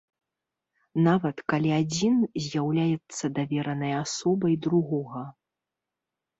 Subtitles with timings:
[1.07, 2.15] Нават калі адзін
[2.47, 5.25] з'яўляецца даверанай асобай другога.